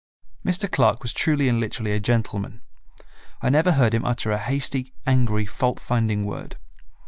Mr. 0.43 0.67
Clark 0.71 1.03
was 1.03 1.13
truly 1.13 1.47
and 1.47 1.59
literally 1.59 1.91
a 1.91 1.99
gentle 1.99 2.39
man. 2.39 2.61
I 3.39 3.51
never 3.51 3.73
heard 3.73 3.93
him 3.93 4.03
utter 4.03 4.31
a 4.31 4.39
hasty, 4.39 4.95
angry, 5.05 5.45
fault 5.45 5.79
finding 5.79 6.25
word. 6.25 6.57